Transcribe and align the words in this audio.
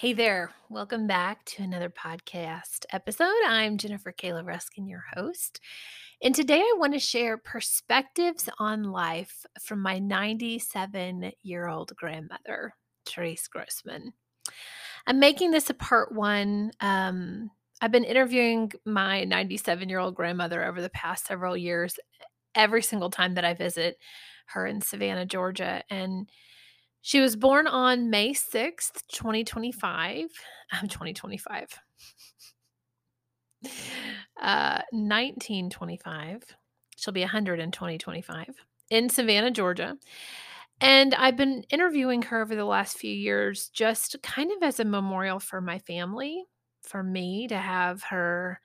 Hey 0.00 0.14
there. 0.14 0.52
Welcome 0.70 1.06
back 1.06 1.44
to 1.44 1.62
another 1.62 1.90
podcast 1.90 2.86
episode. 2.90 3.34
I'm 3.46 3.76
Jennifer 3.76 4.14
Kayla 4.14 4.46
Ruskin, 4.46 4.88
your 4.88 5.04
host. 5.12 5.60
And 6.22 6.34
today 6.34 6.60
I 6.60 6.76
want 6.78 6.94
to 6.94 6.98
share 6.98 7.36
perspectives 7.36 8.48
on 8.58 8.84
life 8.84 9.44
from 9.60 9.82
my 9.82 9.98
97 9.98 11.32
year 11.42 11.68
old 11.68 11.94
grandmother, 11.96 12.72
Therese 13.04 13.46
Grossman. 13.48 14.14
I'm 15.06 15.20
making 15.20 15.50
this 15.50 15.68
a 15.68 15.74
part 15.74 16.14
one. 16.14 16.70
Um, 16.80 17.50
I've 17.82 17.92
been 17.92 18.04
interviewing 18.04 18.72
my 18.86 19.24
97 19.24 19.86
year 19.90 19.98
old 19.98 20.14
grandmother 20.14 20.64
over 20.64 20.80
the 20.80 20.88
past 20.88 21.26
several 21.26 21.58
years, 21.58 21.98
every 22.54 22.80
single 22.80 23.10
time 23.10 23.34
that 23.34 23.44
I 23.44 23.52
visit 23.52 23.98
her 24.46 24.66
in 24.66 24.80
Savannah, 24.80 25.26
Georgia. 25.26 25.82
And 25.90 26.30
she 27.02 27.20
was 27.20 27.36
born 27.36 27.66
on 27.66 28.10
May 28.10 28.32
6th, 28.32 29.02
2025. 29.12 30.28
I'm 30.72 30.88
2025. 30.88 31.78
Uh, 34.40 34.80
1925. 34.92 36.42
She'll 36.96 37.12
be 37.12 37.20
100 37.20 37.60
in 37.60 37.70
2025 37.70 38.54
in 38.90 39.08
Savannah, 39.08 39.50
Georgia. 39.50 39.96
And 40.80 41.14
I've 41.14 41.36
been 41.36 41.64
interviewing 41.70 42.22
her 42.22 42.40
over 42.40 42.56
the 42.56 42.64
last 42.64 42.96
few 42.96 43.12
years 43.12 43.68
just 43.68 44.16
kind 44.22 44.50
of 44.50 44.62
as 44.62 44.80
a 44.80 44.84
memorial 44.84 45.40
for 45.40 45.60
my 45.60 45.78
family, 45.78 46.44
for 46.82 47.02
me 47.02 47.48
to 47.48 47.56
have 47.56 48.02
her 48.04 48.60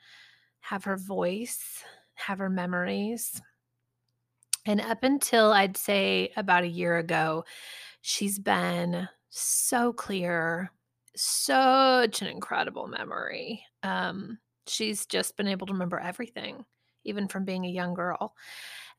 have 0.61 0.85
her 0.85 0.97
voice, 0.97 1.83
have 2.15 2.39
her 2.39 2.49
memories. 2.49 3.41
And 4.65 4.81
up 4.81 5.03
until 5.03 5.51
I'd 5.53 5.77
say 5.77 6.31
about 6.35 6.63
a 6.63 6.67
year 6.67 6.97
ago, 6.97 7.45
she's 8.07 8.37
been 8.37 9.09
so 9.29 9.91
clear, 9.91 10.69
such 11.15 12.21
an 12.21 12.27
incredible 12.27 12.85
memory. 12.85 13.65
Um, 13.81 14.37
she's 14.67 15.07
just 15.07 15.35
been 15.37 15.47
able 15.47 15.65
to 15.65 15.73
remember 15.73 15.97
everything, 15.99 16.63
even 17.03 17.27
from 17.27 17.45
being 17.45 17.65
a 17.65 17.69
young 17.69 17.95
girl. 17.95 18.35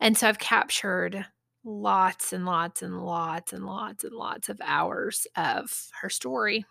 And 0.01 0.19
so 0.19 0.29
I've 0.29 0.41
captured 0.41 1.25
lots 1.63 2.33
and 2.33 2.45
lots 2.47 2.83
and 2.83 3.01
lots 3.05 3.53
and 3.53 3.65
lots 3.65 4.03
and 4.03 4.13
lots 4.13 4.49
of 4.49 4.61
hours 4.61 5.25
of 5.37 5.71
her 6.01 6.11
story. 6.11 6.67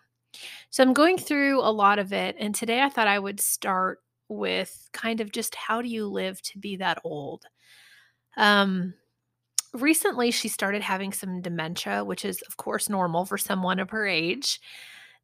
So 0.68 0.82
I'm 0.82 0.92
going 0.92 1.16
through 1.16 1.60
a 1.62 1.72
lot 1.72 1.98
of 1.98 2.12
it. 2.12 2.36
And 2.38 2.54
today 2.54 2.82
I 2.82 2.90
thought 2.90 3.08
I 3.08 3.18
would 3.18 3.40
start 3.40 4.00
with 4.28 4.90
kind 4.92 5.22
of 5.22 5.32
just 5.32 5.54
how 5.54 5.80
do 5.80 5.88
you 5.88 6.06
live 6.06 6.42
to 6.42 6.58
be 6.58 6.76
that 6.76 6.98
old? 7.02 7.46
Um, 8.36 8.92
recently 9.82 10.30
she 10.30 10.48
started 10.48 10.82
having 10.82 11.12
some 11.12 11.40
dementia, 11.40 12.04
which 12.04 12.24
is, 12.24 12.42
of 12.42 12.56
course, 12.56 12.88
normal 12.88 13.24
for 13.24 13.38
someone 13.38 13.78
of 13.78 13.90
her 13.90 14.06
age. 14.06 14.60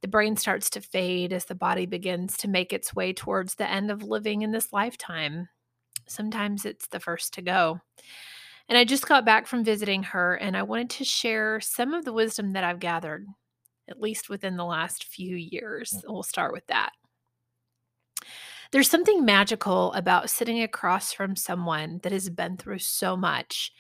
The 0.01 0.09
brain 0.09 0.37
starts 0.37 0.69
to 0.71 0.81
fade 0.81 1.33
as 1.33 1.45
the 1.45 1.55
body 1.55 1.87
begins 1.87 2.37
to 2.39 2.49
make 2.49 2.73
its 2.73 2.95
way 2.95 3.13
towards 3.13 3.55
the 3.55 3.71
end 3.71 3.91
of 3.91 4.03
living 4.03 4.43
in 4.43 4.51
this 4.51 4.73
lifetime. 4.73 5.49
Sometimes 6.09 6.65
it's 6.65 6.89
the 6.89 7.01
first 7.01 7.35
to 7.35 7.43
go. 7.43 7.81
And 8.69 8.77
I 8.77 8.85
just 8.85 9.07
got 9.07 9.25
back 9.25 9.47
from 9.47 9.65
visiting 9.65 10.03
her, 10.05 10.35
and 10.35 10.57
I 10.57 10.63
wanted 10.63 10.91
to 10.91 11.05
share 11.05 11.61
some 11.61 11.95
of 11.95 12.05
the 12.05 12.13
wisdom 12.13 12.53
that 12.53 12.65
I've 12.65 12.81
gathered, 12.81 13.27
at 13.89 14.01
least 14.01 14.29
within 14.29 14.57
the 14.57 14.65
last 14.65 15.05
few 15.05 15.37
years. 15.37 16.03
We'll 16.07 16.23
start 16.23 16.53
with 16.53 16.67
that. 16.67 16.91
There's 18.73 18.89
something 18.89 19.25
magical 19.25 19.93
about 19.93 20.31
sitting 20.31 20.63
across 20.63 21.13
from 21.13 21.37
someone 21.37 22.01
that 22.03 22.13
has 22.13 22.31
been 22.31 22.57
through 22.57 22.79
so 22.79 23.17
much 23.17 23.73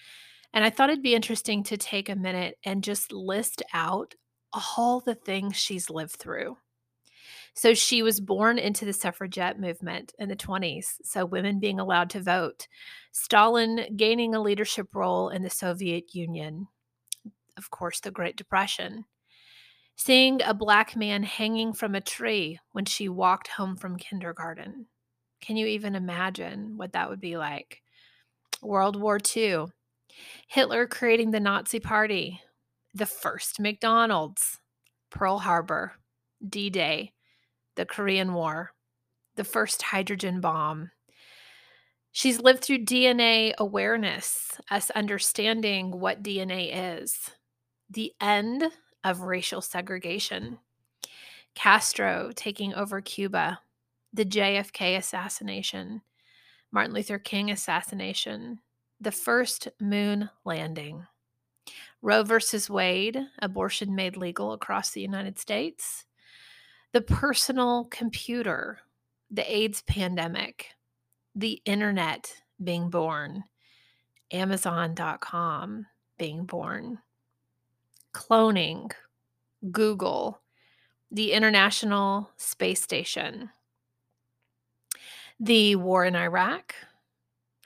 and 0.52 0.64
I 0.64 0.70
thought 0.70 0.90
it'd 0.90 1.02
be 1.02 1.14
interesting 1.14 1.62
to 1.64 1.76
take 1.76 2.08
a 2.08 2.16
minute 2.16 2.58
and 2.64 2.84
just 2.84 3.12
list 3.12 3.62
out 3.72 4.14
all 4.52 5.00
the 5.00 5.14
things 5.14 5.56
she's 5.56 5.90
lived 5.90 6.16
through. 6.16 6.56
So 7.54 7.74
she 7.74 8.02
was 8.02 8.20
born 8.20 8.58
into 8.58 8.84
the 8.84 8.92
suffragette 8.92 9.60
movement 9.60 10.14
in 10.18 10.28
the 10.28 10.36
20s, 10.36 10.86
so 11.04 11.26
women 11.26 11.60
being 11.60 11.78
allowed 11.78 12.08
to 12.10 12.20
vote, 12.20 12.66
Stalin 13.12 13.94
gaining 13.94 14.34
a 14.34 14.40
leadership 14.40 14.94
role 14.94 15.28
in 15.28 15.42
the 15.42 15.50
Soviet 15.50 16.14
Union, 16.14 16.68
of 17.58 17.70
course, 17.70 18.00
the 18.00 18.10
Great 18.10 18.36
Depression, 18.36 19.04
seeing 19.96 20.40
a 20.42 20.54
black 20.54 20.96
man 20.96 21.22
hanging 21.22 21.74
from 21.74 21.94
a 21.94 22.00
tree 22.00 22.58
when 22.72 22.86
she 22.86 23.08
walked 23.08 23.48
home 23.48 23.76
from 23.76 23.96
kindergarten. 23.96 24.86
Can 25.42 25.56
you 25.56 25.66
even 25.66 25.94
imagine 25.94 26.78
what 26.78 26.92
that 26.92 27.10
would 27.10 27.20
be 27.20 27.36
like? 27.36 27.82
World 28.62 28.96
War 28.96 29.18
II, 29.36 29.66
Hitler 30.48 30.86
creating 30.86 31.30
the 31.30 31.40
Nazi 31.40 31.80
Party, 31.80 32.40
the 32.94 33.06
first 33.06 33.58
McDonald's, 33.60 34.60
Pearl 35.10 35.38
Harbor, 35.38 35.92
D 36.46 36.70
Day, 36.70 37.12
the 37.76 37.86
Korean 37.86 38.34
War, 38.34 38.72
the 39.36 39.44
first 39.44 39.82
hydrogen 39.82 40.40
bomb. 40.40 40.90
She's 42.12 42.40
lived 42.40 42.62
through 42.62 42.84
DNA 42.84 43.54
awareness, 43.56 44.60
us 44.70 44.90
understanding 44.90 45.98
what 45.98 46.22
DNA 46.22 46.98
is, 47.00 47.30
the 47.88 48.12
end 48.20 48.64
of 49.04 49.20
racial 49.20 49.62
segregation, 49.62 50.58
Castro 51.54 52.30
taking 52.34 52.74
over 52.74 53.00
Cuba, 53.00 53.60
the 54.12 54.24
JFK 54.24 54.96
assassination, 54.96 56.02
Martin 56.70 56.94
Luther 56.94 57.18
King 57.18 57.50
assassination, 57.50 58.60
the 59.02 59.12
first 59.12 59.68
moon 59.80 60.30
landing. 60.44 61.04
Roe 62.02 62.22
versus 62.22 62.70
Wade, 62.70 63.18
abortion 63.40 63.94
made 63.94 64.16
legal 64.16 64.52
across 64.52 64.90
the 64.90 65.00
United 65.00 65.38
States. 65.38 66.04
The 66.92 67.00
personal 67.00 67.84
computer, 67.86 68.78
the 69.30 69.50
AIDS 69.52 69.82
pandemic, 69.82 70.68
the 71.34 71.60
internet 71.64 72.32
being 72.62 72.90
born, 72.90 73.44
Amazon.com 74.30 75.86
being 76.18 76.44
born, 76.44 76.98
cloning, 78.14 78.92
Google, 79.70 80.40
the 81.10 81.32
International 81.32 82.30
Space 82.36 82.82
Station, 82.82 83.50
the 85.40 85.74
war 85.76 86.04
in 86.04 86.14
Iraq, 86.14 86.74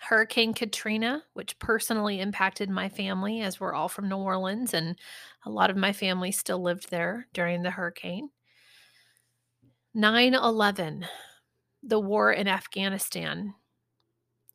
Hurricane 0.01 0.55
Katrina, 0.55 1.23
which 1.33 1.59
personally 1.59 2.21
impacted 2.21 2.71
my 2.71 2.89
family 2.89 3.41
as 3.41 3.59
we're 3.59 3.75
all 3.75 3.89
from 3.89 4.09
New 4.09 4.17
Orleans 4.17 4.75
and 4.75 4.97
a 5.45 5.51
lot 5.51 5.71
of 5.71 5.77
my 5.77 5.93
family 5.93 6.31
still 6.31 6.63
lived 6.63 6.91
there 6.91 7.27
during 7.33 7.63
the 7.63 7.71
hurricane. 7.71 8.31
9 9.95 10.35
11, 10.35 11.07
the 11.83 11.99
war 11.99 12.33
in 12.33 12.47
Afghanistan. 12.47 13.55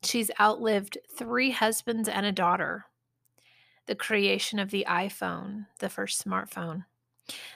She's 0.04 0.30
outlived 0.40 0.98
three 1.16 1.50
husbands 1.50 2.08
and 2.08 2.24
a 2.24 2.32
daughter. 2.32 2.86
The 3.86 3.94
creation 3.94 4.58
of 4.58 4.70
the 4.70 4.86
iPhone, 4.88 5.66
the 5.80 5.88
first 5.88 6.24
smartphone. 6.24 6.84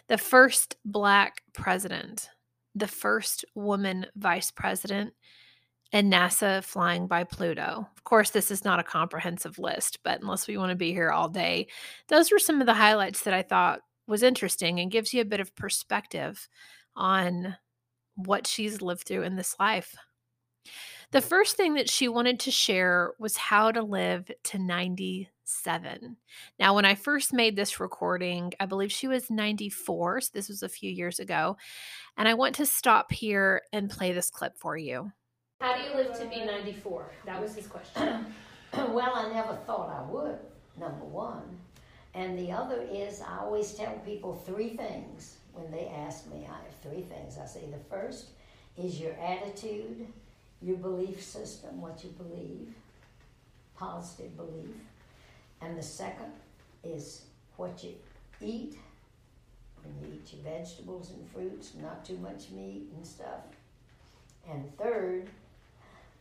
The 0.09 0.19
first 0.19 0.77
black 0.85 1.43
president. 1.53 2.31
The 2.75 2.89
first 2.89 3.45
woman 3.55 4.07
vice 4.17 4.51
president 4.51 5.15
and 5.93 6.13
NASA 6.13 6.63
flying 6.65 7.07
by 7.07 7.25
Pluto. 7.25 7.89
Of 7.97 8.05
course, 8.05 8.31
this 8.31 8.51
is 8.51 8.65
not 8.65 8.81
a 8.81 8.85
comprehensive 8.85 9.59
list, 9.59 9.99
but 10.03 10.21
unless 10.21 10.47
we 10.47 10.59
want 10.59 10.71
to 10.71 10.77
be 10.77 10.93
here 10.93 11.11
all 11.11 11.29
day, 11.29 11.69
those 12.09 12.31
were 12.31 12.39
some 12.39 12.61
of 12.61 12.67
the 12.67 12.75
highlights 12.75 13.23
that 13.23 13.35
I 13.35 13.43
thought 13.43 13.81
was 14.07 14.23
interesting 14.23 14.81
and 14.81 14.91
gives 14.91 15.13
you 15.13 15.21
a 15.21 15.27
bit 15.27 15.41
of 15.41 15.55
perspective 15.57 16.49
on 16.95 17.57
what 18.15 18.47
she's 18.47 18.83
lived 18.83 19.07
through 19.07 19.23
in 19.23 19.37
this 19.37 19.57
life. 19.59 19.95
The 21.13 21.21
first 21.21 21.57
thing 21.57 21.75
that 21.75 21.89
she 21.89 22.09
wanted 22.09 22.41
to 22.41 22.51
share 22.51 23.13
was 23.19 23.37
how 23.37 23.71
to 23.71 23.83
live 23.83 24.29
to 24.45 24.59
97. 24.59 26.17
Now, 26.59 26.75
when 26.75 26.85
I 26.85 26.97
first 26.97 27.33
made 27.33 27.55
this 27.55 27.79
recording, 27.79 28.53
I 28.59 28.67
believe 28.67 28.91
she 28.91 29.07
was 29.07 29.31
94. 29.31 30.23
So 30.23 30.31
this 30.35 30.49
was 30.49 30.65
a 30.65 30.69
few 30.69 30.91
years 30.91 31.21
ago. 31.21 31.57
And 32.17 32.27
I 32.27 32.35
want 32.35 32.57
to 32.57 32.67
stop 32.67 33.13
here 33.13 33.63
and 33.73 33.89
play 33.89 34.13
this 34.13 34.31
clip 34.31 34.59
for 34.59 34.77
you. 34.77 35.13
How 35.61 35.75
do 35.75 35.83
you 35.83 35.95
live 35.97 36.19
to 36.19 36.27
be 36.27 36.45
94? 36.45 37.11
That 37.25 37.41
was 37.41 37.55
his 37.55 37.67
question. 37.67 38.27
well, 38.75 39.13
I 39.15 39.33
never 39.33 39.55
thought 39.67 39.89
I 39.89 40.03
would, 40.11 40.39
number 40.79 41.05
one. 41.05 41.43
And 42.15 42.39
the 42.39 42.53
other 42.53 42.87
is 42.91 43.23
I 43.23 43.39
always 43.39 43.73
tell 43.73 43.95
people 44.05 44.35
three 44.35 44.77
things 44.77 45.39
when 45.55 45.71
they 45.71 45.89
ask 45.89 46.31
me. 46.31 46.47
I 46.49 46.63
have 46.63 46.75
three 46.83 47.03
things. 47.03 47.39
I 47.39 47.47
say 47.47 47.65
the 47.71 47.83
first 47.91 48.27
is 48.77 49.01
your 49.01 49.15
attitude, 49.15 50.07
your 50.61 50.77
belief 50.77 51.23
system, 51.23 51.81
what 51.81 52.05
you 52.05 52.11
believe, 52.11 52.75
positive 53.77 54.37
belief. 54.37 54.77
And 55.63 55.77
the 55.77 55.83
second 55.83 56.33
is 56.85 57.23
what 57.57 57.83
you 57.83 57.95
eat. 58.43 58.79
When 59.83 59.95
you 60.01 60.17
eat 60.17 60.35
your 60.35 60.43
vegetables 60.43 61.11
and 61.11 61.29
fruits, 61.31 61.73
not 61.81 62.05
too 62.05 62.19
much 62.19 62.51
meat 62.51 62.89
and 62.95 63.07
stuff. 63.07 63.41
And 64.49 64.77
third 64.77 65.29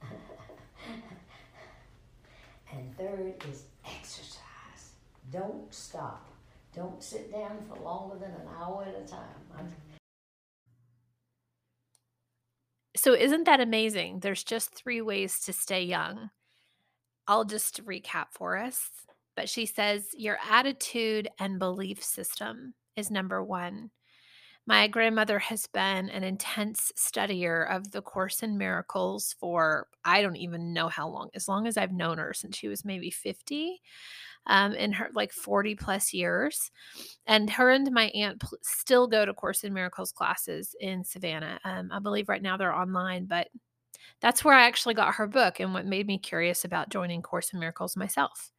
and 2.71 2.97
third 2.97 3.33
is 3.49 3.63
exercise. 3.85 4.41
Don't 5.31 5.73
stop. 5.73 6.29
Don't 6.75 7.01
sit 7.01 7.31
down 7.31 7.57
for 7.67 7.79
longer 7.81 8.15
than 8.15 8.31
an 8.31 8.47
hour 8.59 8.85
at 8.85 9.01
a 9.01 9.07
time. 9.07 9.73
so, 12.95 13.13
isn't 13.13 13.45
that 13.45 13.61
amazing? 13.61 14.19
There's 14.19 14.43
just 14.43 14.75
three 14.75 15.01
ways 15.01 15.39
to 15.41 15.53
stay 15.53 15.83
young. 15.83 16.31
I'll 17.27 17.45
just 17.45 17.85
recap 17.85 18.27
for 18.31 18.57
us. 18.57 18.89
But 19.35 19.49
she 19.49 19.65
says 19.65 20.07
your 20.17 20.37
attitude 20.49 21.27
and 21.39 21.59
belief 21.59 22.03
system 22.03 22.73
is 22.95 23.11
number 23.11 23.43
one. 23.43 23.91
My 24.67 24.87
grandmother 24.87 25.37
has 25.37 25.67
been 25.67 26.09
an 26.09 26.23
intense 26.23 26.91
studier 26.97 27.69
of 27.69 27.91
the 27.91 28.01
Course 28.01 28.41
in 28.41 28.57
Miracles 28.57 29.35
for 29.39 29.87
I 30.03 30.23
don't 30.23 30.37
even 30.37 30.73
know 30.73 30.87
how 30.87 31.07
long, 31.07 31.29
as 31.35 31.47
long 31.47 31.67
as 31.67 31.77
I've 31.77 31.91
known 31.91 32.17
her 32.17 32.33
since 32.33 32.57
she 32.57 32.67
was 32.67 32.83
maybe 32.83 33.11
50 33.11 33.79
um, 34.47 34.73
in 34.73 34.91
her 34.93 35.09
like 35.13 35.31
40 35.31 35.75
plus 35.75 36.13
years. 36.13 36.71
And 37.27 37.49
her 37.51 37.69
and 37.69 37.91
my 37.91 38.05
aunt 38.15 38.39
pl- 38.39 38.57
still 38.63 39.07
go 39.07 39.23
to 39.23 39.33
Course 39.35 39.63
in 39.63 39.73
Miracles 39.73 40.11
classes 40.11 40.75
in 40.79 41.03
Savannah. 41.03 41.59
Um, 41.63 41.89
I 41.91 41.99
believe 41.99 42.27
right 42.27 42.41
now 42.41 42.57
they're 42.57 42.73
online, 42.73 43.25
but 43.25 43.49
that's 44.21 44.43
where 44.43 44.55
I 44.55 44.65
actually 44.65 44.95
got 44.95 45.15
her 45.15 45.27
book 45.27 45.59
and 45.59 45.73
what 45.73 45.85
made 45.85 46.07
me 46.07 46.17
curious 46.17 46.65
about 46.65 46.89
joining 46.89 47.21
Course 47.21 47.53
in 47.53 47.59
Miracles 47.59 47.95
myself. 47.95 48.51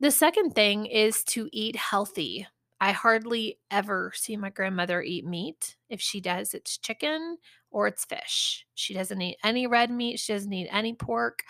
The 0.00 0.10
second 0.10 0.50
thing 0.50 0.86
is 0.86 1.22
to 1.24 1.48
eat 1.52 1.76
healthy. 1.76 2.46
I 2.82 2.90
hardly 2.90 3.60
ever 3.70 4.10
see 4.12 4.36
my 4.36 4.50
grandmother 4.50 5.02
eat 5.02 5.24
meat. 5.24 5.76
If 5.88 6.00
she 6.00 6.20
does, 6.20 6.52
it's 6.52 6.78
chicken 6.78 7.38
or 7.70 7.86
it's 7.86 8.04
fish. 8.04 8.66
She 8.74 8.92
doesn't 8.92 9.22
eat 9.22 9.38
any 9.44 9.68
red 9.68 9.88
meat. 9.88 10.18
She 10.18 10.32
doesn't 10.32 10.52
eat 10.52 10.66
any 10.68 10.92
pork. 10.92 11.44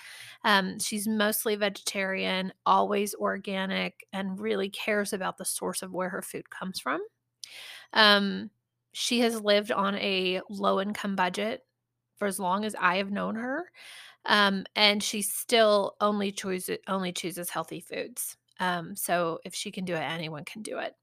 Um, 0.44 0.78
she's 0.78 1.08
mostly 1.08 1.56
vegetarian, 1.56 2.52
always 2.66 3.14
organic, 3.14 4.06
and 4.12 4.38
really 4.38 4.68
cares 4.68 5.14
about 5.14 5.38
the 5.38 5.46
source 5.46 5.80
of 5.80 5.94
where 5.94 6.10
her 6.10 6.20
food 6.20 6.50
comes 6.50 6.78
from. 6.78 7.00
Um, 7.94 8.50
she 8.92 9.20
has 9.20 9.40
lived 9.40 9.72
on 9.72 9.94
a 9.94 10.42
low 10.50 10.82
income 10.82 11.16
budget 11.16 11.64
for 12.16 12.26
as 12.26 12.38
long 12.38 12.66
as 12.66 12.76
I 12.78 12.96
have 12.96 13.10
known 13.10 13.36
her. 13.36 13.70
Um, 14.26 14.66
and 14.76 15.02
she 15.02 15.22
still 15.22 15.96
only 15.98 16.30
chooses 16.30 16.76
only 16.88 17.10
chooses 17.10 17.48
healthy 17.48 17.80
foods. 17.80 18.36
Um, 18.60 18.94
so 18.96 19.38
if 19.46 19.54
she 19.54 19.70
can 19.70 19.86
do 19.86 19.94
it, 19.94 20.00
anyone 20.00 20.44
can 20.44 20.60
do 20.60 20.76
it. 20.76 20.94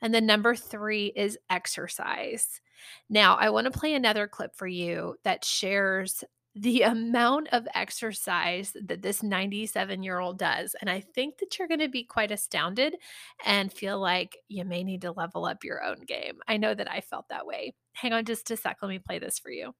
And 0.00 0.14
then 0.14 0.26
number 0.26 0.54
three 0.54 1.12
is 1.14 1.38
exercise. 1.50 2.60
Now, 3.08 3.36
I 3.36 3.50
want 3.50 3.72
to 3.72 3.78
play 3.78 3.94
another 3.94 4.26
clip 4.26 4.54
for 4.54 4.66
you 4.66 5.16
that 5.24 5.44
shares 5.44 6.24
the 6.54 6.82
amount 6.82 7.48
of 7.52 7.66
exercise 7.74 8.76
that 8.86 9.02
this 9.02 9.22
97 9.22 10.02
year 10.02 10.18
old 10.18 10.38
does. 10.38 10.74
And 10.80 10.88
I 10.88 11.00
think 11.00 11.38
that 11.38 11.58
you're 11.58 11.68
going 11.68 11.80
to 11.80 11.88
be 11.88 12.04
quite 12.04 12.30
astounded 12.30 12.96
and 13.44 13.72
feel 13.72 13.98
like 13.98 14.36
you 14.48 14.64
may 14.64 14.84
need 14.84 15.02
to 15.02 15.12
level 15.12 15.44
up 15.44 15.64
your 15.64 15.82
own 15.82 16.00
game. 16.06 16.38
I 16.48 16.56
know 16.56 16.74
that 16.74 16.90
I 16.90 17.00
felt 17.00 17.28
that 17.28 17.46
way. 17.46 17.74
Hang 17.94 18.12
on 18.12 18.24
just 18.24 18.50
a 18.50 18.56
sec. 18.56 18.78
Let 18.82 18.88
me 18.88 18.98
play 18.98 19.18
this 19.18 19.38
for 19.38 19.50
you. 19.50 19.74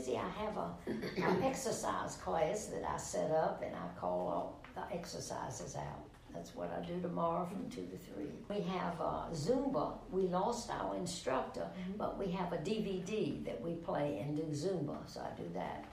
See, 0.00 0.16
I 0.16 0.28
have 0.42 0.56
a, 0.56 0.72
an 0.86 1.42
exercise 1.42 2.16
class 2.16 2.66
that 2.66 2.84
I 2.84 2.96
set 2.96 3.30
up 3.30 3.62
and 3.62 3.74
I 3.76 4.00
call 4.00 4.28
all 4.28 4.62
the 4.74 4.96
exercises 4.96 5.76
out. 5.76 6.09
That's 6.34 6.54
what 6.54 6.70
I 6.76 6.84
do 6.86 7.00
tomorrow 7.00 7.46
from 7.46 7.68
2 7.70 7.86
to 7.86 7.98
3. 8.14 8.24
We 8.48 8.62
have 8.62 9.00
uh, 9.00 9.24
Zumba. 9.32 9.94
We 10.10 10.22
lost 10.22 10.70
our 10.70 10.96
instructor, 10.96 11.60
mm-hmm. 11.60 11.98
but 11.98 12.18
we 12.18 12.30
have 12.32 12.52
a 12.52 12.58
DVD 12.58 13.44
that 13.44 13.60
we 13.60 13.74
play 13.74 14.18
and 14.22 14.36
do 14.36 14.42
Zumba, 14.44 14.96
so 15.06 15.20
I 15.20 15.40
do 15.40 15.48
that. 15.54 15.84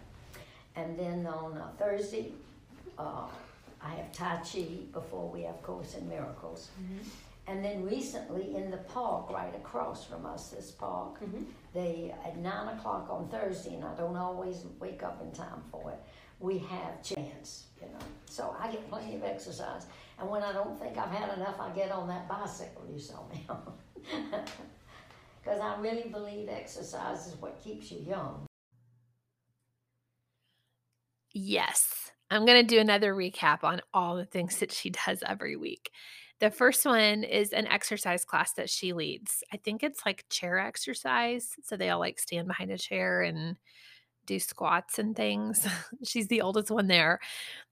And 0.75 0.98
then 0.98 1.25
on 1.25 1.57
uh, 1.57 1.69
Thursday, 1.78 2.31
uh, 3.00 3.25
I 3.81 3.89
have 3.95 4.12
Tai 4.12 4.38
Chi 4.38 4.66
before 4.94 5.30
we 5.30 5.44
have 5.44 5.62
Course 5.63 5.95
in 5.95 6.07
Miracles. 6.07 6.69
Mm-hmm. 6.81 7.10
And 7.48 7.63
then 7.63 7.86
recently 7.86 8.56
in 8.56 8.69
the 8.69 8.78
park 8.78 9.31
right 9.31 9.56
across 9.56 10.06
from 10.06 10.25
us, 10.25 10.50
this 10.50 10.72
park, 10.72 11.19
mm-hmm. 11.22 11.44
they 11.74 12.13
at 12.25 12.38
9 12.38 12.78
o'clock 12.78 13.07
on 13.10 13.30
Thursday, 13.30 13.75
and 13.75 13.86
I 13.86 13.95
don't 13.95 14.18
always 14.18 14.66
wake 14.80 15.01
up 15.01 15.22
in 15.22 15.31
time 15.31 15.63
for 15.72 15.92
it, 15.92 16.00
we 16.39 16.60
have 16.60 17.04
chance, 17.04 17.68
you 17.81 17.88
know. 17.88 18.06
So 18.25 18.56
I 18.60 18.72
get 18.72 18.89
plenty 18.89 19.16
of 19.16 19.24
exercise. 19.24 19.86
And 20.19 20.30
when 20.30 20.44
I 20.44 20.54
don't 20.54 20.80
think 20.80 20.98
I've 20.98 21.12
had 21.12 21.38
enough, 21.38 21.60
I 21.60 21.69
get 21.69 21.92
on 21.92 22.07
that 22.07 22.28
bicycle 22.28 22.84
you 22.92 23.00
saw 23.00 23.28
me 23.30 23.45
on. 23.50 23.74
Because 25.44 25.62
I 25.62 25.80
really 25.80 26.10
believe 26.10 26.50
exercise 26.50 27.25
is 27.28 27.36
what 27.39 27.63
keeps 27.63 27.89
you 27.89 28.00
young. 28.06 28.45
Yes. 31.31 32.12
I'm 32.30 32.45
going 32.45 32.62
to 32.62 32.68
do 32.68 32.81
another 32.81 33.13
recap 33.13 33.63
on 33.63 33.81
all 33.94 34.18
the 34.18 34.25
things 34.25 34.60
that 34.60 34.74
she 34.74 34.90
does 34.90 35.24
every 35.25 35.56
week. 35.56 35.92
The 36.42 36.51
first 36.51 36.86
one 36.86 37.24
is 37.24 37.54
an 37.54 37.66
exercise 37.66 38.25
class 38.25 38.51
that 38.54 38.69
she 38.69 38.92
leads. 38.92 39.42
I 39.54 39.57
think 39.57 39.83
it's 39.83 40.06
like 40.06 40.25
chair 40.30 40.60
exercise. 40.60 41.56
So 41.63 41.78
they 41.78 41.90
all 41.90 42.00
like 42.00 42.19
stand 42.19 42.48
behind 42.48 42.72
a 42.72 42.78
chair 42.78 43.22
and 43.22 43.56
do 44.28 44.40
squats 44.40 45.00
and 45.00 45.16
things. 45.16 45.66
She's 46.04 46.28
the 46.28 46.42
oldest 46.42 46.70
one 46.70 46.88
there. 46.88 47.20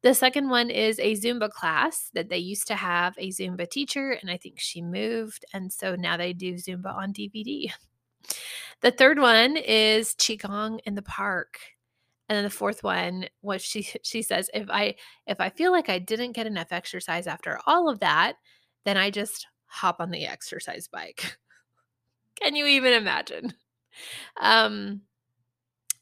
The 0.02 0.16
second 0.16 0.50
one 0.50 0.72
is 0.72 0.98
a 1.00 1.14
Zumba 1.16 1.50
class 1.52 2.10
that 2.14 2.30
they 2.30 2.40
used 2.40 2.68
to 2.68 2.76
have 2.76 3.14
a 3.20 3.30
Zumba 3.30 3.70
teacher, 3.70 4.12
and 4.12 4.32
I 4.32 4.38
think 4.38 4.60
she 4.60 4.82
moved. 4.82 5.46
And 5.54 5.72
so 5.72 5.96
now 5.96 6.18
they 6.18 6.34
do 6.34 6.54
Zumba 6.54 6.96
on 6.96 7.14
DVD. 7.14 7.72
The 8.82 8.92
third 8.92 9.20
one 9.20 9.56
is 9.56 10.14
Qigong 10.16 10.80
in 10.86 10.96
the 10.96 11.02
park. 11.02 11.60
And 12.28 12.36
then 12.36 12.44
the 12.44 12.50
fourth 12.50 12.84
one 12.84 13.28
was 13.42 13.62
she 13.62 13.84
she 14.04 14.22
says 14.22 14.50
if 14.54 14.70
I 14.70 14.96
if 15.28 15.40
I 15.40 15.50
feel 15.50 15.72
like 15.72 15.90
I 15.90 16.00
didn't 16.00 16.34
get 16.34 16.48
enough 16.48 16.72
exercise 16.72 17.28
after 17.28 17.60
all 17.66 17.90
of 17.90 18.00
that, 18.00 18.36
then 18.84 18.98
I 18.98 19.10
just 19.12 19.48
hop 19.68 20.00
on 20.00 20.12
the 20.12 20.26
exercise 20.26 20.88
bike. 20.88 21.38
Can 22.36 22.56
you 22.56 22.66
even 22.66 22.94
imagine? 22.94 23.54
Um 24.42 25.02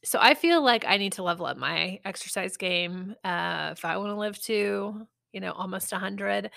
so 0.03 0.19
I 0.21 0.33
feel 0.33 0.61
like 0.63 0.85
I 0.85 0.97
need 0.97 1.13
to 1.13 1.23
level 1.23 1.45
up 1.45 1.57
my 1.57 1.99
exercise 2.05 2.57
game 2.57 3.15
uh, 3.23 3.69
if 3.71 3.85
I 3.85 3.97
want 3.97 4.09
to 4.09 4.15
live 4.15 4.39
to, 4.43 5.07
you 5.31 5.39
know, 5.39 5.51
almost 5.53 5.91
100. 5.91 6.51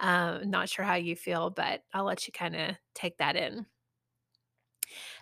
Uh, 0.00 0.40
not 0.44 0.68
sure 0.68 0.84
how 0.84 0.96
you 0.96 1.14
feel, 1.16 1.50
but 1.50 1.82
I'll 1.92 2.04
let 2.04 2.26
you 2.26 2.32
kind 2.32 2.56
of 2.56 2.76
take 2.94 3.18
that 3.18 3.36
in. 3.36 3.66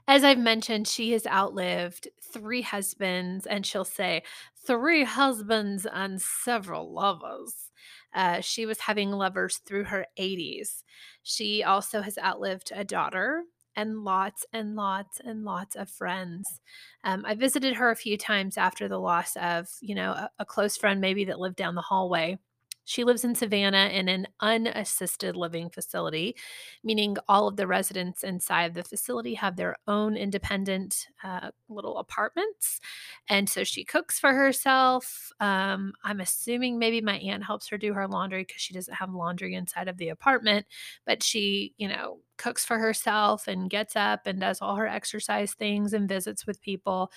As 0.09 0.25
I've 0.25 0.39
mentioned, 0.39 0.87
she 0.87 1.13
has 1.13 1.27
outlived 1.27 2.09
three 2.33 2.63
husbands, 2.63 3.47
and 3.47 3.67
she'll 3.67 3.85
say, 3.85 4.23
three 4.67 5.05
husbands 5.05 5.87
and 5.87 6.21
several 6.21 6.93
lovers. 6.93 7.71
Uh, 8.15 8.41
she 8.41 8.67
was 8.67 8.81
having 8.81 9.11
lovers 9.11 9.59
through 9.59 9.85
her 9.85 10.07
80s. 10.17 10.85
She 11.23 11.63
also 11.63 12.03
has 12.03 12.19
outlived 12.19 12.73
a 12.75 12.85
daughter 12.85 13.43
and 13.77 14.05
lots 14.05 14.45
and 14.53 14.75
lots 14.75 15.21
and 15.25 15.45
lots 15.45 15.77
of 15.77 15.91
friends. 15.91 16.61
Um, 17.05 17.25
I 17.27 17.35
visited 17.35 17.75
her 17.77 17.91
a 17.91 17.97
few 17.97 18.17
times 18.17 18.57
after 18.59 18.89
the 18.89 18.99
loss 18.99 19.37
of, 19.37 19.69
you 19.81 19.95
know, 19.95 20.13
a, 20.13 20.31
a 20.41 20.45
close 20.45 20.77
friend 20.77 21.01
maybe 21.01 21.25
that 21.27 21.39
lived 21.39 21.57
down 21.57 21.75
the 21.75 21.83
hallway. 21.83 22.39
She 22.89 23.03
lives 23.03 23.25
in 23.25 23.35
Savannah 23.35 23.89
in 23.93 24.09
an 24.09 24.29
unassisted 24.39 25.35
living 25.35 25.71
facility, 25.71 26.37
meaning 26.85 27.17
all 27.27 27.49
of 27.49 27.57
the 27.57 27.67
residents 27.67 28.23
inside 28.23 28.75
the 28.75 28.85
facility 28.85 29.35
have 29.35 29.57
their 29.57 29.75
own 29.89 30.17
independent 30.17 31.09
uh, 31.25 31.51
little 31.69 31.99
apartments. 31.99 32.81
And 33.29 33.49
so 33.49 33.65
she 33.65 33.83
cooks 33.85 34.21
for 34.21 34.33
herself. 34.33 35.33
Um, 35.41 35.95
I'm 36.05 36.21
assuming 36.21 36.79
maybe 36.79 37.01
my 37.01 37.19
aunt 37.19 37.45
helps 37.45 37.67
her 37.69 37.77
do 37.77 37.93
her 37.93 38.07
laundry 38.07 38.45
because 38.45 38.63
she 38.63 38.73
doesn't 38.73 38.95
have 38.95 39.13
laundry 39.13 39.55
inside 39.57 39.89
of 39.89 39.97
the 39.97 40.11
apartment, 40.11 40.67
but 41.05 41.25
she, 41.25 41.75
you 41.79 41.89
know, 41.89 42.21
cooks 42.39 42.65
for 42.65 42.79
herself 42.79 43.49
and 43.49 43.71
gets 43.71 43.97
up 43.97 44.27
and 44.27 44.41
does 44.41 44.61
all 44.61 44.77
her 44.77 44.87
exercise 44.87 45.55
things 45.55 45.93
and 45.93 46.09
visits 46.09 46.47
with 46.47 46.61
people 46.63 47.11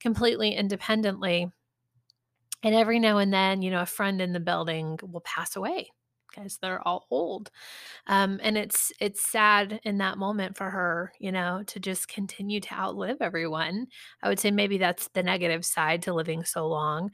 completely 0.00 0.54
independently. 0.54 1.50
And 2.62 2.74
every 2.74 2.98
now 2.98 3.18
and 3.18 3.32
then, 3.32 3.62
you 3.62 3.70
know, 3.70 3.82
a 3.82 3.86
friend 3.86 4.20
in 4.20 4.32
the 4.32 4.40
building 4.40 4.98
will 5.02 5.20
pass 5.20 5.54
away 5.56 5.90
because 6.30 6.56
they're 6.58 6.86
all 6.86 7.06
old. 7.10 7.50
Um, 8.06 8.40
and 8.42 8.58
it's 8.58 8.92
it's 9.00 9.22
sad 9.22 9.80
in 9.84 9.98
that 9.98 10.18
moment 10.18 10.56
for 10.56 10.70
her, 10.70 11.12
you 11.20 11.32
know, 11.32 11.64
to 11.68 11.80
just 11.80 12.08
continue 12.08 12.60
to 12.60 12.74
outlive 12.74 13.18
everyone. 13.20 13.88
I 14.22 14.28
would 14.30 14.40
say 14.40 14.50
maybe 14.52 14.78
that's 14.78 15.08
the 15.08 15.24
negative 15.24 15.64
side 15.64 16.02
to 16.02 16.14
living 16.14 16.44
so 16.44 16.68
long. 16.68 17.10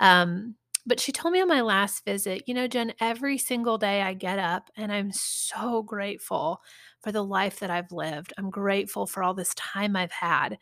Um, 0.00 0.56
but 0.86 1.00
she 1.00 1.12
told 1.12 1.32
me 1.32 1.40
on 1.40 1.48
my 1.48 1.60
last 1.60 2.04
visit, 2.04 2.44
you 2.46 2.54
know, 2.54 2.66
Jen, 2.66 2.94
every 3.00 3.38
single 3.38 3.78
day 3.78 4.02
I 4.02 4.14
get 4.14 4.38
up 4.38 4.70
and 4.76 4.92
I'm 4.92 5.12
so 5.12 5.82
grateful 5.82 6.60
for 7.00 7.12
the 7.12 7.24
life 7.24 7.60
that 7.60 7.70
I've 7.70 7.92
lived. 7.92 8.32
I'm 8.38 8.50
grateful 8.50 9.06
for 9.06 9.22
all 9.22 9.34
this 9.34 9.54
time 9.54 9.96
I've 9.96 10.12
had. 10.12 10.58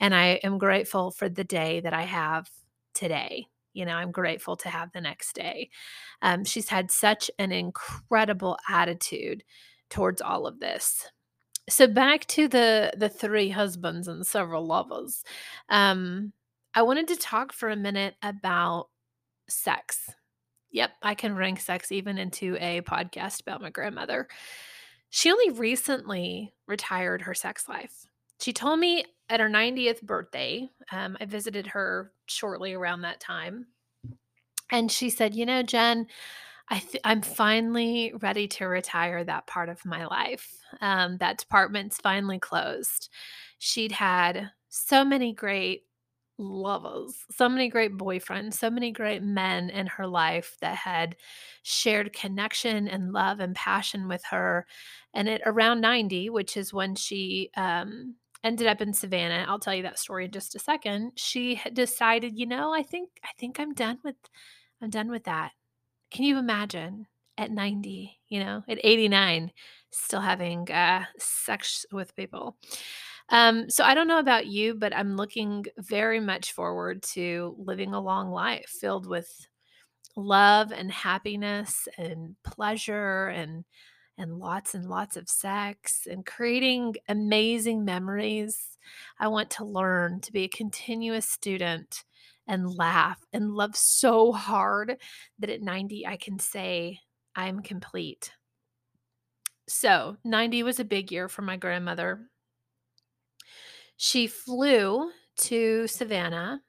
And 0.00 0.14
I 0.14 0.40
am 0.44 0.58
grateful 0.58 1.10
for 1.10 1.28
the 1.28 1.44
day 1.44 1.80
that 1.80 1.94
I 1.94 2.02
have 2.02 2.48
today 2.94 3.46
you 3.74 3.84
know 3.84 3.94
i'm 3.94 4.10
grateful 4.10 4.56
to 4.56 4.68
have 4.68 4.92
the 4.92 5.00
next 5.00 5.34
day 5.34 5.70
um, 6.22 6.44
she's 6.44 6.68
had 6.68 6.90
such 6.90 7.30
an 7.38 7.52
incredible 7.52 8.56
attitude 8.68 9.42
towards 9.90 10.20
all 10.20 10.46
of 10.46 10.60
this 10.60 11.06
so 11.68 11.86
back 11.86 12.26
to 12.26 12.48
the 12.48 12.92
the 12.96 13.08
three 13.08 13.48
husbands 13.48 14.08
and 14.08 14.26
several 14.26 14.66
lovers 14.66 15.22
um, 15.68 16.32
i 16.74 16.82
wanted 16.82 17.08
to 17.08 17.16
talk 17.16 17.52
for 17.52 17.70
a 17.70 17.76
minute 17.76 18.14
about 18.22 18.88
sex 19.52 20.10
yep 20.70 20.92
i 21.02 21.14
can 21.14 21.34
rank 21.34 21.60
sex 21.60 21.92
even 21.92 22.18
into 22.18 22.56
a 22.60 22.80
podcast 22.82 23.40
about 23.40 23.60
my 23.60 23.70
grandmother 23.70 24.28
she 25.10 25.30
only 25.30 25.50
recently 25.50 26.52
retired 26.66 27.22
her 27.22 27.34
sex 27.34 27.68
life 27.68 28.06
she 28.42 28.52
told 28.52 28.80
me 28.80 29.04
at 29.28 29.38
her 29.38 29.48
90th 29.48 30.02
birthday, 30.02 30.68
um, 30.90 31.16
I 31.20 31.26
visited 31.26 31.68
her 31.68 32.10
shortly 32.26 32.74
around 32.74 33.02
that 33.02 33.20
time. 33.20 33.66
And 34.70 34.90
she 34.90 35.10
said, 35.10 35.34
You 35.34 35.46
know, 35.46 35.62
Jen, 35.62 36.08
I 36.68 36.82
I'm 37.04 37.22
finally 37.22 38.12
ready 38.20 38.48
to 38.48 38.66
retire 38.66 39.22
that 39.22 39.46
part 39.46 39.68
of 39.68 39.84
my 39.84 40.06
life. 40.06 40.52
Um, 40.80 41.18
that 41.18 41.38
department's 41.38 41.98
finally 41.98 42.40
closed. 42.40 43.10
She'd 43.58 43.92
had 43.92 44.50
so 44.68 45.04
many 45.04 45.32
great 45.32 45.84
lovers, 46.38 47.24
so 47.30 47.48
many 47.48 47.68
great 47.68 47.96
boyfriends, 47.96 48.54
so 48.54 48.70
many 48.70 48.90
great 48.90 49.22
men 49.22 49.70
in 49.70 49.86
her 49.86 50.06
life 50.06 50.56
that 50.60 50.76
had 50.76 51.16
shared 51.62 52.12
connection 52.12 52.88
and 52.88 53.12
love 53.12 53.40
and 53.40 53.54
passion 53.54 54.08
with 54.08 54.22
her. 54.30 54.66
And 55.14 55.28
at 55.28 55.42
around 55.46 55.80
90, 55.80 56.30
which 56.30 56.56
is 56.56 56.72
when 56.72 56.94
she 56.94 57.50
um, 57.56 58.16
ended 58.44 58.66
up 58.66 58.80
in 58.80 58.92
Savannah, 58.92 59.44
I'll 59.48 59.58
tell 59.58 59.74
you 59.74 59.82
that 59.84 59.98
story 59.98 60.24
in 60.24 60.30
just 60.30 60.54
a 60.54 60.58
second. 60.58 61.12
She 61.16 61.60
decided, 61.72 62.38
you 62.38 62.46
know, 62.46 62.72
I 62.74 62.82
think 62.82 63.10
I 63.24 63.28
think 63.38 63.60
I'm 63.60 63.74
done 63.74 63.98
with 64.02 64.16
I'm 64.80 64.90
done 64.90 65.10
with 65.10 65.24
that. 65.24 65.52
Can 66.10 66.24
you 66.24 66.38
imagine 66.38 67.06
at 67.38 67.50
90, 67.50 68.20
you 68.28 68.40
know, 68.40 68.62
at 68.68 68.78
89, 68.82 69.50
still 69.90 70.20
having 70.20 70.70
uh, 70.70 71.04
sex 71.18 71.86
with 71.92 72.14
people? 72.16 72.56
Um, 73.32 73.70
so 73.70 73.84
I 73.84 73.94
don't 73.94 74.08
know 74.08 74.20
about 74.20 74.46
you, 74.46 74.74
but 74.74 74.94
I'm 74.96 75.16
looking 75.16 75.64
very 75.78 76.20
much 76.20 76.52
forward 76.52 77.02
to 77.14 77.56
living 77.58 77.94
a 77.94 78.00
long 78.00 78.30
life 78.30 78.68
filled 78.68 79.06
with 79.08 79.48
love 80.16 80.72
and 80.72 80.92
happiness 80.92 81.88
and 81.98 82.36
pleasure 82.44 83.28
and 83.28 83.64
and 84.18 84.38
lots 84.38 84.74
and 84.74 84.86
lots 84.88 85.16
of 85.16 85.28
sex 85.28 86.06
and 86.10 86.26
creating 86.26 86.94
amazing 87.08 87.84
memories. 87.84 88.78
I 89.18 89.28
want 89.28 89.50
to 89.52 89.64
learn 89.64 90.20
to 90.22 90.32
be 90.32 90.44
a 90.44 90.48
continuous 90.48 91.28
student 91.28 92.04
and 92.48 92.74
laugh 92.76 93.20
and 93.32 93.52
love 93.54 93.76
so 93.76 94.32
hard 94.32 94.98
that 95.38 95.50
at 95.50 95.62
90 95.62 96.06
I 96.06 96.16
can 96.18 96.38
say 96.38 97.00
I'm 97.36 97.62
complete. 97.62 98.32
So, 99.68 100.18
90 100.24 100.62
was 100.62 100.78
a 100.78 100.84
big 100.84 101.10
year 101.10 101.28
for 101.28 101.42
my 101.42 101.56
grandmother. 101.56 102.30
She 103.96 104.26
flew 104.26 105.10
to 105.38 105.86
Savannah 105.86 106.62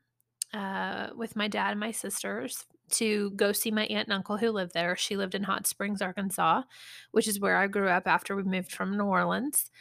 uh, 0.54 1.10
with 1.16 1.36
my 1.36 1.48
dad 1.48 1.72
and 1.72 1.80
my 1.80 1.92
sisters 1.92 2.66
to 2.92 3.32
go 3.32 3.52
see 3.52 3.72
my 3.72 3.86
aunt 3.86 4.08
and 4.08 4.14
uncle 4.14 4.38
who 4.38 4.52
lived 4.52 4.74
there. 4.74 4.96
She 4.96 5.18
lived 5.18 5.36
in 5.36 5.44
Hot 5.44 5.66
Springs, 5.66 6.02
Arkansas, 6.02 6.64
which 7.12 7.28
is 7.28 7.40
where 7.40 7.58
I 7.58 7.68
grew 7.68 7.90
up 7.90 8.08
after 8.08 8.36
we 8.36 8.44
moved 8.44 8.72
from 8.72 8.98
New 8.98 9.06
Orleans. 9.06 9.72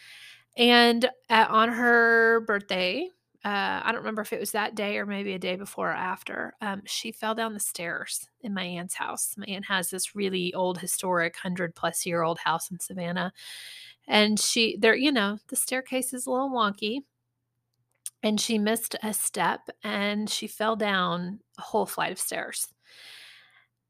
And 0.56 1.08
at, 1.28 1.50
on 1.50 1.70
her 1.70 2.40
birthday, 2.46 3.08
uh, 3.44 3.80
I 3.82 3.86
don't 3.86 4.00
remember 4.00 4.22
if 4.22 4.32
it 4.32 4.40
was 4.40 4.52
that 4.52 4.74
day 4.74 4.98
or 4.98 5.06
maybe 5.06 5.34
a 5.34 5.38
day 5.38 5.56
before 5.56 5.90
or 5.90 5.94
after, 5.94 6.54
um, 6.60 6.82
she 6.86 7.10
fell 7.10 7.34
down 7.34 7.54
the 7.54 7.60
stairs 7.60 8.28
in 8.40 8.54
my 8.54 8.62
aunt's 8.62 8.94
house. 8.94 9.34
My 9.36 9.46
aunt 9.46 9.66
has 9.66 9.90
this 9.90 10.14
really 10.14 10.54
old, 10.54 10.78
historic, 10.78 11.34
100 11.34 11.74
plus 11.74 12.06
year 12.06 12.22
old 12.22 12.38
house 12.38 12.70
in 12.70 12.78
Savannah. 12.78 13.32
And 14.06 14.38
she, 14.38 14.76
there, 14.76 14.94
you 14.94 15.10
know, 15.10 15.38
the 15.48 15.56
staircase 15.56 16.12
is 16.12 16.26
a 16.26 16.30
little 16.30 16.50
wonky 16.50 17.00
and 18.22 18.40
she 18.40 18.58
missed 18.58 18.96
a 19.02 19.12
step 19.12 19.60
and 19.82 20.28
she 20.30 20.46
fell 20.46 20.76
down 20.76 21.40
a 21.58 21.62
whole 21.62 21.86
flight 21.86 22.12
of 22.12 22.18
stairs. 22.18 22.68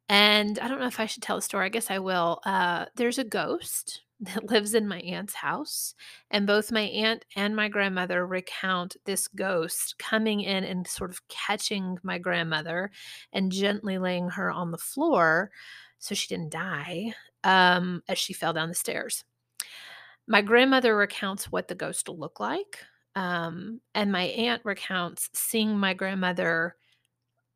And 0.08 0.58
I 0.58 0.68
don't 0.68 0.80
know 0.80 0.86
if 0.86 1.00
I 1.00 1.06
should 1.06 1.22
tell 1.22 1.36
the 1.36 1.42
story. 1.42 1.66
I 1.66 1.70
guess 1.70 1.90
I 1.90 1.98
will. 1.98 2.40
Uh, 2.44 2.86
there's 2.96 3.18
a 3.18 3.24
ghost 3.24 4.02
that 4.20 4.50
lives 4.50 4.74
in 4.74 4.86
my 4.86 5.00
aunt's 5.00 5.34
house, 5.34 5.94
and 6.30 6.46
both 6.46 6.70
my 6.70 6.82
aunt 6.82 7.24
and 7.34 7.56
my 7.56 7.68
grandmother 7.68 8.26
recount 8.26 8.96
this 9.04 9.26
ghost 9.26 9.96
coming 9.98 10.42
in 10.42 10.64
and 10.64 10.86
sort 10.86 11.10
of 11.10 11.26
catching 11.28 11.98
my 12.02 12.18
grandmother 12.18 12.90
and 13.32 13.50
gently 13.50 13.98
laying 13.98 14.28
her 14.28 14.50
on 14.50 14.70
the 14.70 14.78
floor 14.78 15.50
so 15.98 16.14
she 16.14 16.28
didn't 16.28 16.52
die 16.52 17.14
um, 17.42 18.02
as 18.08 18.18
she 18.18 18.32
fell 18.32 18.52
down 18.52 18.68
the 18.68 18.74
stairs. 18.74 19.24
My 20.28 20.40
grandmother 20.40 20.96
recounts 20.96 21.50
what 21.50 21.68
the 21.68 21.74
ghost 21.74 22.08
looked 22.08 22.40
like. 22.40 22.78
Um, 23.14 23.80
and 23.94 24.10
my 24.10 24.24
aunt 24.24 24.62
recounts 24.64 25.28
seeing 25.34 25.78
my 25.78 25.94
grandmother 25.94 26.76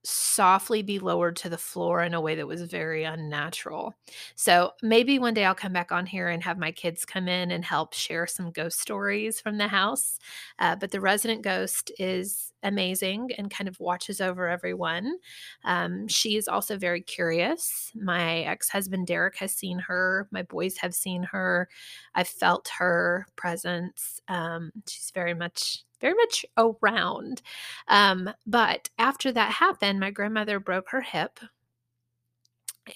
softly 0.05 0.83
be 0.83 1.01
lowered 1.01 1.35
to 1.35 1.49
the 1.49 1.59
floor 1.59 2.03
in 2.03 2.15
a 2.15 2.21
way 2.21 2.37
that 2.37 2.47
was 2.47 2.63
very 2.63 3.03
unnatural. 3.03 3.95
So 4.37 4.73
maybe 4.83 5.19
one 5.19 5.35
day 5.35 5.45
I'll 5.45 5.55
come 5.55 5.73
back 5.73 5.91
on 5.91 6.07
here 6.07 6.29
and 6.29 6.43
have 6.45 6.59
my 6.59 6.71
kids 6.71 7.05
come 7.05 7.27
in 7.27 7.51
and 7.51 7.65
help 7.65 7.93
share 7.93 8.27
some 8.27 8.53
ghost 8.53 8.81
stories 8.81 9.41
from 9.41 9.59
the 9.59 9.69
house. 9.69 10.19
Uh, 10.61 10.77
but 10.77 10.93
the 10.93 11.01
resident 11.01 11.43
ghost 11.43 11.91
is 11.99 12.53
amazing 12.67 13.31
and 13.39 13.51
kind 13.51 13.69
of 13.69 13.79
watches 13.81 14.21
over 14.21 14.49
everyone. 14.49 15.17
Um, 15.65 16.09
she 16.09 16.37
is 16.37 16.49
also 16.49 16.77
very 16.77 17.01
curious. 17.01 17.93
My 17.95 18.41
ex 18.41 18.69
husband 18.69 19.07
Derek 19.07 19.37
has 19.37 19.55
seen 19.55 19.79
her, 19.79 20.29
my 20.31 20.43
boys 20.43 20.77
have 20.79 20.95
seen 20.95 21.23
her. 21.25 21.69
I've 22.15 22.29
felt 22.29 22.69
her 22.79 23.27
presence. 23.37 24.21
Um, 24.29 24.73
she's 24.87 25.11
very 25.15 25.35
much 25.35 25.85
very 26.01 26.15
much 26.15 26.45
around. 26.59 27.41
Um, 27.89 28.31
but 28.47 28.91
after 28.99 29.33
that 29.33 29.53
happened, 29.53 29.99
my 29.99 30.11
grandmother 30.11 30.61
broke 30.61 30.91
her 30.91 31.01
hip 31.01 31.41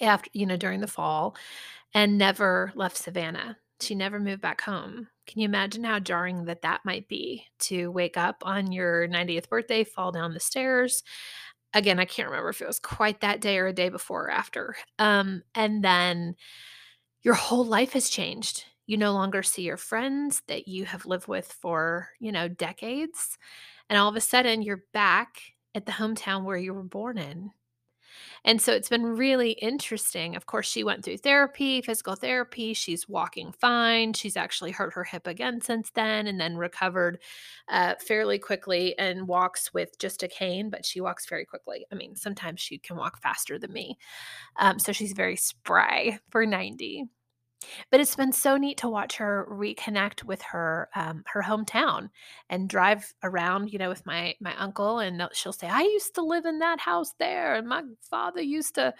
after, 0.00 0.28
you 0.34 0.44
know, 0.44 0.58
during 0.58 0.80
the 0.80 0.86
fall 0.86 1.34
and 1.94 2.18
never 2.18 2.72
left 2.74 2.98
Savannah. 2.98 3.56
She 3.80 3.94
never 3.94 4.20
moved 4.20 4.42
back 4.42 4.60
home. 4.60 5.08
Can 5.30 5.40
you 5.40 5.44
imagine 5.46 5.84
how 5.84 6.00
jarring 6.00 6.46
that 6.46 6.62
that 6.62 6.80
might 6.84 7.08
be 7.08 7.46
to 7.60 7.90
wake 7.90 8.16
up 8.16 8.42
on 8.42 8.72
your 8.72 9.06
90th 9.08 9.48
birthday, 9.48 9.84
fall 9.84 10.10
down 10.12 10.34
the 10.34 10.40
stairs? 10.40 11.02
Again, 11.72 12.00
I 12.00 12.04
can't 12.04 12.28
remember 12.28 12.48
if 12.48 12.60
it 12.60 12.66
was 12.66 12.80
quite 12.80 13.20
that 13.20 13.40
day 13.40 13.58
or 13.58 13.68
a 13.68 13.72
day 13.72 13.90
before 13.90 14.26
or 14.26 14.30
after. 14.30 14.74
Um, 14.98 15.42
and 15.54 15.84
then 15.84 16.34
your 17.22 17.34
whole 17.34 17.64
life 17.64 17.92
has 17.92 18.10
changed 18.10 18.64
you 18.90 18.96
no 18.96 19.12
longer 19.12 19.40
see 19.44 19.62
your 19.62 19.76
friends 19.76 20.42
that 20.48 20.66
you 20.66 20.84
have 20.84 21.06
lived 21.06 21.28
with 21.28 21.52
for, 21.52 22.08
you 22.18 22.32
know, 22.32 22.48
decades. 22.48 23.38
And 23.88 23.96
all 23.96 24.08
of 24.08 24.16
a 24.16 24.20
sudden 24.20 24.62
you're 24.62 24.82
back 24.92 25.40
at 25.76 25.86
the 25.86 25.92
hometown 25.92 26.42
where 26.42 26.56
you 26.56 26.74
were 26.74 26.82
born 26.82 27.16
in. 27.16 27.52
And 28.44 28.60
so 28.60 28.72
it's 28.72 28.88
been 28.88 29.04
really 29.04 29.52
interesting. 29.52 30.36
Of 30.36 30.46
course, 30.46 30.66
she 30.68 30.84
went 30.84 31.04
through 31.04 31.18
therapy, 31.18 31.82
physical 31.82 32.14
therapy. 32.14 32.74
She's 32.74 33.08
walking 33.08 33.52
fine. 33.52 34.12
She's 34.12 34.36
actually 34.36 34.70
hurt 34.70 34.94
her 34.94 35.04
hip 35.04 35.26
again 35.26 35.60
since 35.60 35.90
then 35.90 36.26
and 36.26 36.40
then 36.40 36.56
recovered 36.56 37.18
uh, 37.68 37.94
fairly 38.06 38.38
quickly 38.38 38.98
and 38.98 39.28
walks 39.28 39.72
with 39.74 39.98
just 39.98 40.22
a 40.22 40.28
cane, 40.28 40.70
but 40.70 40.86
she 40.86 41.00
walks 41.00 41.28
very 41.28 41.44
quickly. 41.44 41.86
I 41.92 41.94
mean, 41.94 42.16
sometimes 42.16 42.60
she 42.60 42.78
can 42.78 42.96
walk 42.96 43.20
faster 43.20 43.58
than 43.58 43.72
me. 43.72 43.98
Um, 44.56 44.78
so 44.78 44.92
she's 44.92 45.12
very 45.12 45.36
spry 45.36 46.18
for 46.30 46.46
90. 46.46 47.06
But 47.90 48.00
it's 48.00 48.16
been 48.16 48.32
so 48.32 48.56
neat 48.56 48.78
to 48.78 48.88
watch 48.88 49.16
her 49.16 49.46
reconnect 49.50 50.24
with 50.24 50.42
her 50.42 50.88
um, 50.94 51.24
her 51.26 51.42
hometown 51.42 52.10
and 52.48 52.68
drive 52.68 53.14
around, 53.22 53.72
you 53.72 53.78
know, 53.78 53.88
with 53.88 54.06
my 54.06 54.34
my 54.40 54.56
uncle, 54.56 54.98
and 54.98 55.28
she'll 55.32 55.52
say, 55.52 55.68
"I 55.68 55.82
used 55.82 56.14
to 56.14 56.22
live 56.22 56.46
in 56.46 56.58
that 56.60 56.80
house 56.80 57.14
there, 57.18 57.54
and 57.54 57.68
my 57.68 57.82
father 58.02 58.40
used 58.42 58.74
to 58.76 58.94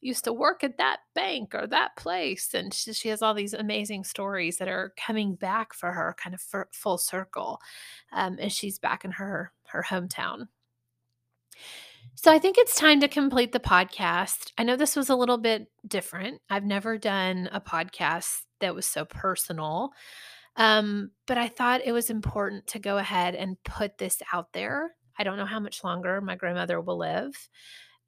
used 0.00 0.24
to 0.24 0.32
work 0.32 0.64
at 0.64 0.78
that 0.78 1.00
bank 1.14 1.54
or 1.54 1.66
that 1.66 1.96
place." 1.96 2.54
And 2.54 2.72
she, 2.72 2.92
she 2.92 3.08
has 3.08 3.22
all 3.22 3.34
these 3.34 3.54
amazing 3.54 4.04
stories 4.04 4.58
that 4.58 4.68
are 4.68 4.94
coming 4.96 5.34
back 5.34 5.74
for 5.74 5.92
her, 5.92 6.14
kind 6.18 6.34
of 6.34 6.40
for, 6.40 6.68
full 6.72 6.98
circle, 6.98 7.60
um, 8.12 8.38
as 8.38 8.52
she's 8.52 8.78
back 8.78 9.04
in 9.04 9.12
her 9.12 9.52
her 9.68 9.84
hometown. 9.88 10.48
So 12.18 12.32
I 12.32 12.38
think 12.38 12.56
it's 12.56 12.74
time 12.74 13.00
to 13.00 13.08
complete 13.08 13.52
the 13.52 13.60
podcast. 13.60 14.50
I 14.56 14.62
know 14.62 14.74
this 14.74 14.96
was 14.96 15.10
a 15.10 15.14
little 15.14 15.36
bit 15.36 15.70
different. 15.86 16.40
I've 16.48 16.64
never 16.64 16.96
done 16.96 17.50
a 17.52 17.60
podcast 17.60 18.40
that 18.60 18.74
was 18.74 18.86
so 18.86 19.04
personal. 19.04 19.90
Um, 20.56 21.10
but 21.26 21.36
I 21.36 21.48
thought 21.48 21.82
it 21.84 21.92
was 21.92 22.08
important 22.08 22.68
to 22.68 22.78
go 22.78 22.96
ahead 22.96 23.34
and 23.34 23.62
put 23.64 23.98
this 23.98 24.22
out 24.32 24.54
there. 24.54 24.94
I 25.18 25.24
don't 25.24 25.36
know 25.36 25.44
how 25.44 25.60
much 25.60 25.84
longer 25.84 26.22
my 26.22 26.36
grandmother 26.36 26.80
will 26.80 26.96
live. 26.96 27.34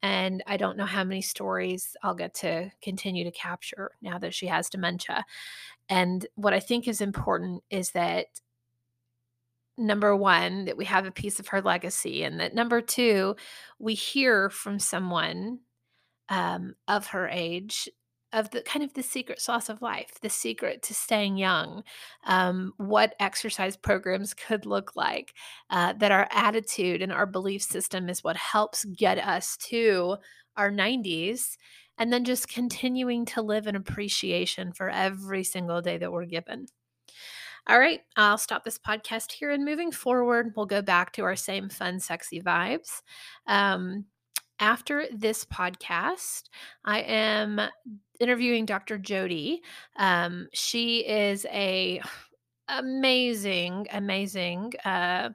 And 0.01 0.41
I 0.47 0.57
don't 0.57 0.77
know 0.77 0.87
how 0.87 1.03
many 1.03 1.21
stories 1.21 1.95
I'll 2.01 2.15
get 2.15 2.33
to 2.35 2.71
continue 2.81 3.25
to 3.25 3.31
capture 3.31 3.91
now 4.01 4.17
that 4.17 4.33
she 4.33 4.47
has 4.47 4.69
dementia. 4.69 5.23
And 5.87 6.25
what 6.33 6.55
I 6.55 6.59
think 6.59 6.87
is 6.87 6.99
important 6.99 7.63
is 7.69 7.91
that 7.91 8.25
number 9.79 10.15
one, 10.15 10.65
that 10.65 10.77
we 10.77 10.85
have 10.85 11.05
a 11.05 11.11
piece 11.11 11.39
of 11.39 11.47
her 11.49 11.61
legacy, 11.61 12.23
and 12.23 12.39
that 12.39 12.53
number 12.53 12.81
two, 12.81 13.35
we 13.79 13.93
hear 13.93 14.49
from 14.49 14.79
someone 14.79 15.59
um, 16.29 16.75
of 16.87 17.07
her 17.07 17.27
age 17.27 17.89
of 18.31 18.51
the 18.51 18.61
kind 18.61 18.83
of 18.83 18.93
the 18.93 19.03
secret 19.03 19.41
sauce 19.41 19.69
of 19.69 19.81
life, 19.81 20.19
the 20.21 20.29
secret 20.29 20.83
to 20.83 20.93
staying 20.93 21.37
young, 21.37 21.83
um, 22.25 22.73
what 22.77 23.15
exercise 23.19 23.75
programs 23.75 24.33
could 24.33 24.65
look 24.65 24.95
like, 24.95 25.33
uh, 25.71 25.93
that 25.93 26.11
our 26.11 26.27
attitude 26.31 27.01
and 27.01 27.11
our 27.11 27.25
belief 27.25 27.63
system 27.63 28.09
is 28.09 28.23
what 28.23 28.37
helps 28.37 28.85
get 28.85 29.17
us 29.17 29.57
to 29.57 30.17
our 30.57 30.71
90s, 30.71 31.57
and 31.97 32.13
then 32.13 32.23
just 32.23 32.47
continuing 32.47 33.25
to 33.25 33.41
live 33.41 33.67
in 33.67 33.75
appreciation 33.75 34.73
for 34.73 34.89
every 34.89 35.43
single 35.43 35.81
day 35.81 35.97
that 35.97 36.11
we're 36.11 36.25
given. 36.25 36.67
All 37.69 37.77
right, 37.77 38.01
I'll 38.15 38.39
stop 38.39 38.63
this 38.63 38.79
podcast 38.79 39.31
here 39.31 39.51
and 39.51 39.63
moving 39.63 39.91
forward, 39.91 40.53
we'll 40.55 40.65
go 40.65 40.81
back 40.81 41.13
to 41.13 41.21
our 41.21 41.35
same 41.35 41.69
fun, 41.69 41.99
sexy 41.99 42.41
vibes. 42.41 43.03
Um, 43.45 44.05
after 44.59 45.05
this 45.13 45.45
podcast, 45.45 46.45
I 46.83 47.01
am 47.01 47.61
interviewing 48.19 48.65
Dr. 48.65 48.97
Jody. 48.97 49.61
Um, 49.97 50.47
she 50.51 51.07
is 51.07 51.45
a 51.45 52.01
amazing, 52.67 53.85
amazing. 53.91 54.73
Uh, 54.83 55.29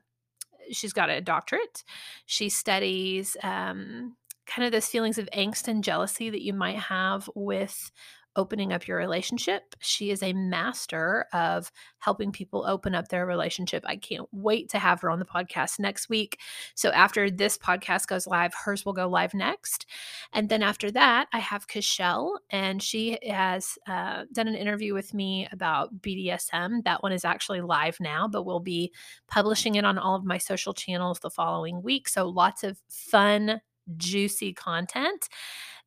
she's 0.72 0.92
got 0.92 1.10
a 1.10 1.20
doctorate. 1.20 1.84
She 2.26 2.48
studies 2.48 3.36
um, 3.44 4.16
kind 4.44 4.66
of 4.66 4.72
those 4.72 4.88
feelings 4.88 5.18
of 5.18 5.30
angst 5.30 5.68
and 5.68 5.84
jealousy 5.84 6.30
that 6.30 6.42
you 6.42 6.52
might 6.52 6.78
have 6.78 7.30
with 7.36 7.92
opening 8.36 8.72
up 8.72 8.86
your 8.86 8.98
relationship. 8.98 9.74
She 9.80 10.10
is 10.10 10.22
a 10.22 10.32
master 10.32 11.26
of 11.32 11.70
helping 11.98 12.32
people 12.32 12.64
open 12.66 12.94
up 12.94 13.08
their 13.08 13.26
relationship. 13.26 13.84
I 13.86 13.96
can't 13.96 14.28
wait 14.32 14.68
to 14.70 14.78
have 14.78 15.00
her 15.00 15.10
on 15.10 15.18
the 15.18 15.24
podcast 15.24 15.78
next 15.78 16.08
week. 16.08 16.38
So 16.74 16.90
after 16.90 17.30
this 17.30 17.56
podcast 17.56 18.06
goes 18.06 18.26
live, 18.26 18.52
hers 18.54 18.84
will 18.84 18.92
go 18.92 19.08
live 19.08 19.34
next. 19.34 19.86
And 20.32 20.48
then 20.48 20.62
after 20.62 20.90
that, 20.92 21.28
I 21.32 21.38
have 21.38 21.68
Cashel, 21.68 22.38
and 22.50 22.82
she 22.82 23.18
has 23.26 23.78
uh, 23.86 24.24
done 24.32 24.48
an 24.48 24.54
interview 24.54 24.94
with 24.94 25.14
me 25.14 25.48
about 25.52 26.00
BDSM. 26.00 26.84
That 26.84 27.02
one 27.02 27.12
is 27.12 27.24
actually 27.24 27.60
live 27.60 27.98
now, 28.00 28.28
but 28.28 28.44
we'll 28.44 28.60
be 28.60 28.92
publishing 29.28 29.76
it 29.76 29.84
on 29.84 29.98
all 29.98 30.14
of 30.14 30.24
my 30.24 30.38
social 30.38 30.74
channels 30.74 31.20
the 31.20 31.30
following 31.30 31.82
week. 31.82 32.08
So 32.08 32.28
lots 32.28 32.64
of 32.64 32.78
fun, 32.88 33.60
juicy 33.96 34.52
content. 34.52 35.28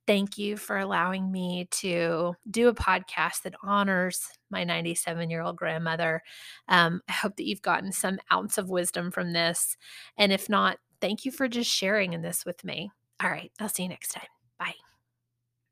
Thank 0.07 0.37
you 0.37 0.55
for 0.55 0.77
allowing 0.77 1.31
me 1.31 1.67
to 1.71 2.33
do 2.49 2.69
a 2.69 2.73
podcast 2.73 3.41
that 3.43 3.55
honors 3.61 4.21
my 4.49 4.63
97 4.63 5.29
year 5.29 5.41
old 5.41 5.57
grandmother. 5.57 6.23
Um, 6.69 7.01
I 7.09 7.11
hope 7.11 7.35
that 7.35 7.45
you've 7.45 7.61
gotten 7.61 7.91
some 7.91 8.19
ounce 8.31 8.57
of 8.57 8.69
wisdom 8.69 9.11
from 9.11 9.33
this. 9.33 9.75
And 10.17 10.31
if 10.31 10.47
not, 10.47 10.77
thank 11.01 11.25
you 11.25 11.31
for 11.31 11.49
just 11.49 11.69
sharing 11.69 12.13
in 12.13 12.21
this 12.21 12.45
with 12.45 12.63
me. 12.63 12.89
All 13.21 13.29
right, 13.29 13.51
I'll 13.59 13.67
see 13.69 13.83
you 13.83 13.89
next 13.89 14.11
time. 14.13 14.36